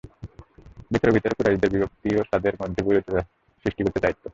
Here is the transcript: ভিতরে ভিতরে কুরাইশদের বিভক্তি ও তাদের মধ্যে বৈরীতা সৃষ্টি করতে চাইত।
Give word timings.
ভিতরে 0.91 1.11
ভিতরে 1.15 1.33
কুরাইশদের 1.37 1.71
বিভক্তি 1.73 2.09
ও 2.19 2.21
তাদের 2.31 2.53
মধ্যে 2.61 2.81
বৈরীতা 2.85 3.19
সৃষ্টি 3.65 3.81
করতে 3.85 3.99
চাইত। 4.03 4.21